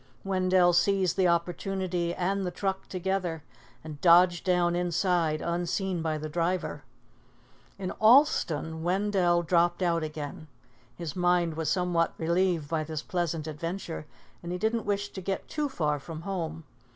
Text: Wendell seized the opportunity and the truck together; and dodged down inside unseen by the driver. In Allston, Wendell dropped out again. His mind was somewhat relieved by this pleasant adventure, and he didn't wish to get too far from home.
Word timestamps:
Wendell 0.23 0.73
seized 0.73 1.15
the 1.15 1.27
opportunity 1.27 2.11
and 2.15 2.43
the 2.43 2.49
truck 2.49 2.87
together; 2.87 3.43
and 3.83 4.01
dodged 4.01 4.43
down 4.43 4.75
inside 4.75 5.41
unseen 5.43 6.01
by 6.01 6.17
the 6.17 6.27
driver. 6.27 6.83
In 7.77 7.91
Allston, 7.99 8.81
Wendell 8.81 9.43
dropped 9.43 9.83
out 9.83 10.01
again. 10.01 10.47
His 10.95 11.15
mind 11.15 11.53
was 11.53 11.69
somewhat 11.69 12.15
relieved 12.17 12.67
by 12.67 12.83
this 12.83 13.03
pleasant 13.03 13.45
adventure, 13.45 14.07
and 14.41 14.51
he 14.51 14.57
didn't 14.57 14.85
wish 14.85 15.09
to 15.11 15.21
get 15.21 15.47
too 15.47 15.69
far 15.69 15.99
from 15.99 16.21
home. 16.23 16.63